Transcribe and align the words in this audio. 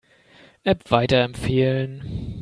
App 0.65 0.89
weiterempfehlen. 0.89 2.39